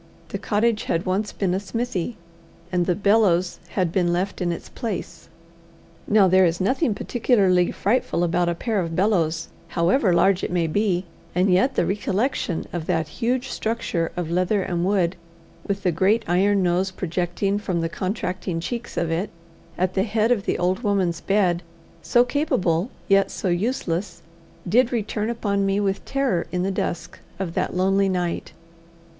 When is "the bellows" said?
2.87-3.59